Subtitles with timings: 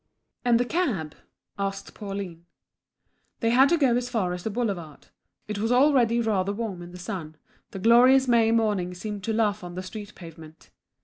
[0.43, 1.13] "And the cab?"
[1.59, 2.47] asked Pauline.
[3.39, 5.09] They had to go as far as the Boulevard.
[5.47, 7.35] It was already rather warm in the sun,
[7.69, 10.71] the glorious May morning seemed to laugh on the street pavement.